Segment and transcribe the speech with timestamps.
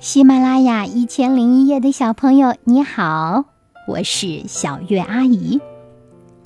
[0.00, 3.44] 喜马拉雅一千零一夜的小朋友，你好，
[3.86, 5.60] 我是小月阿姨。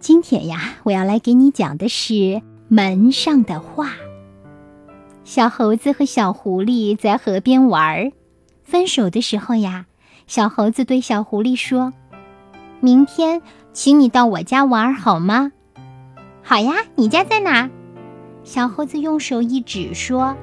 [0.00, 3.90] 今天呀，我要来给你讲的是门上的画。
[5.24, 8.12] 小猴子和小狐狸在河边玩儿，
[8.64, 9.86] 分手的时候呀，
[10.26, 11.92] 小猴子对小狐狸说
[12.80, 13.42] ：“明天
[13.72, 15.52] 请你到我家玩儿好吗
[16.42, 17.68] ？”“好呀，你家在哪？”
[18.44, 20.36] 小猴子用手一指说：“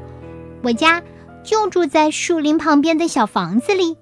[0.63, 1.01] 我家。”
[1.45, 3.95] 就住在树林旁边的小房子里。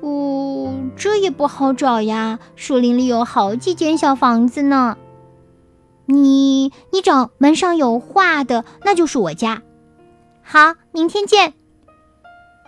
[0.00, 4.96] 哦，这也不好找呀，树林里有好几间小房子呢。
[6.06, 9.62] 你你找门上有画的，那就是我家。
[10.42, 11.54] 好，明天见。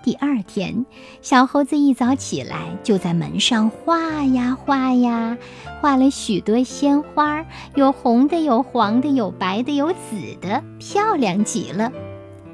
[0.04, 0.84] 第二天，
[1.20, 5.38] 小猴子一早起来就在门上画呀画呀，
[5.80, 7.44] 画了许多鲜花，
[7.76, 11.92] 有红的，有黄的，有白的，有紫的，漂亮极了。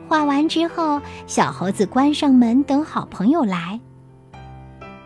[0.09, 3.79] 画完之后，小猴子关上门，等好朋友来。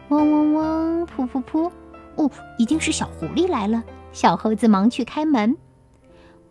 [0.08, 1.70] 嗡嗡嗡，噗噗噗，
[2.14, 3.82] 哦，一定是小狐狸来了。
[4.12, 5.56] 小猴子忙去开门。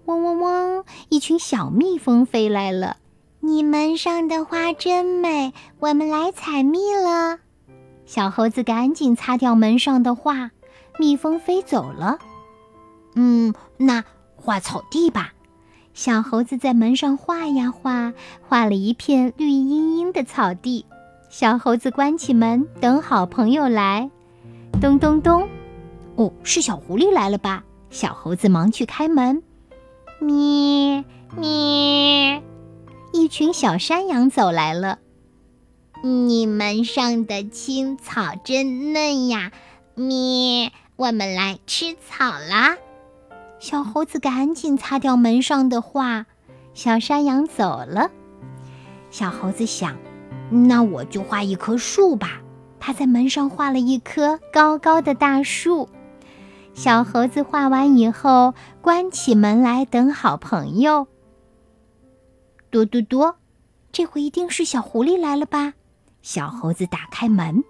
[0.05, 2.97] 嗡嗡嗡，一群小蜜蜂飞来了。
[3.39, 7.39] 你门上的花真美，我们来采蜜了。
[8.05, 10.51] 小猴子赶紧擦掉门上的画，
[10.99, 12.19] 蜜蜂飞走了。
[13.15, 14.03] 嗯，那
[14.35, 15.31] 画草地吧。
[15.93, 18.13] 小猴子在门上画呀画，
[18.47, 20.85] 画了一片绿茵茵的草地。
[21.29, 24.09] 小猴子关起门，等好朋友来。
[24.81, 25.47] 咚咚咚，
[26.15, 27.63] 哦，是小狐狸来了吧？
[27.89, 29.43] 小猴子忙去开门。
[30.19, 31.03] 咩
[31.37, 32.41] 咩，
[33.11, 34.99] 一群小山羊走来了。
[36.03, 39.51] 你门上的青草真嫩呀！
[39.93, 42.77] 咩，我们来吃草啦。
[43.61, 46.25] 小猴子赶紧擦掉门上的画，
[46.73, 48.09] 小山羊走了。
[49.11, 49.95] 小猴子想
[50.49, 52.41] ：“那我就画一棵树吧。”
[52.81, 55.87] 他在门上画了一棵高高的大树。
[56.73, 61.07] 小猴子画完以后，关起门来等好朋友。
[62.71, 63.35] 嘟嘟嘟，
[63.91, 65.73] 这回一定是小狐狸来了吧？
[66.23, 67.63] 小猴子打开门，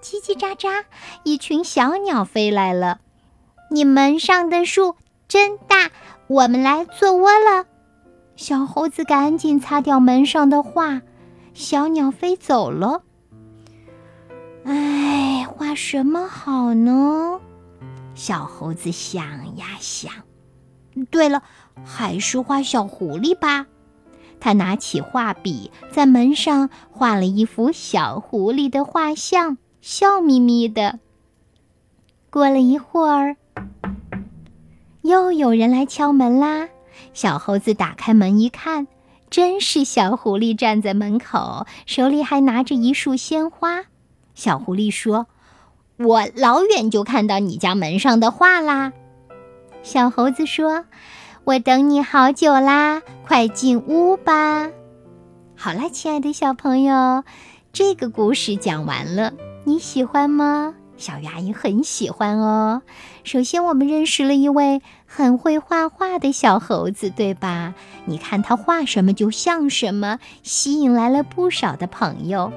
[0.00, 0.84] 叽叽喳喳，
[1.24, 3.00] 一群小鸟飞来了。
[3.70, 4.96] 你门上的树。
[5.32, 5.90] 真大，
[6.26, 7.64] 我们来做窝了。
[8.36, 11.00] 小猴子赶紧擦掉门上的画，
[11.54, 13.00] 小鸟飞走了。
[14.64, 17.40] 哎，画什么好呢？
[18.14, 20.12] 小猴子想呀想，
[21.10, 21.42] 对了，
[21.82, 23.66] 还是画小狐狸吧。
[24.38, 30.98] 他拿起画笔，在门上画了一幅小狐狸的画像，笑眯眯的。
[32.28, 33.36] 过了一会儿。
[35.12, 36.70] 又有人来敲门啦！
[37.12, 38.86] 小猴子打开门一看，
[39.28, 43.82] 真是小狐狸站在门口，手里还拿着一束鲜花。
[44.34, 45.26] 小狐狸说
[46.00, 48.94] ：“我老远就看到你家门上的画啦。”
[49.84, 50.86] 小猴子说
[51.44, 54.70] ：“我等你好久啦，快进屋吧。”
[55.54, 57.22] 好啦，亲爱的小朋友，
[57.70, 59.34] 这个故事讲完了，
[59.64, 60.74] 你喜欢吗？
[60.96, 62.82] 小鱼阿姨很喜欢哦。
[63.24, 67.74] 首先，我们认识了一位很会画画的小猴子，对吧？
[68.04, 72.52] 你看他画什么就像什么，吸引来了不少的朋友。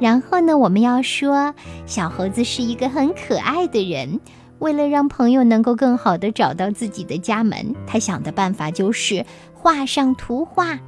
[0.00, 1.54] 然后呢，我们要说，
[1.86, 4.20] 小猴子是一个很可爱的人。
[4.60, 10.78] 为了让朋友能够更好的找到自己的家门，他想的办法就是画上图画。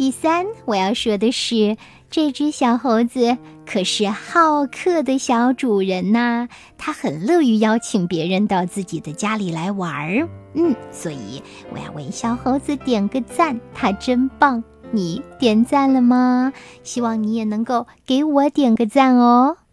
[0.00, 1.76] 第三，我要说的是，
[2.10, 10.26] 这只小猴子可是好客的小主人呐，它很乐于邀请别人到自己的家里来玩儿。
[10.54, 14.64] 嗯，所以我要为小猴子点个赞，它真棒！
[14.90, 16.54] 你点赞了吗？
[16.82, 19.58] 希望你也能够给我点个赞哦。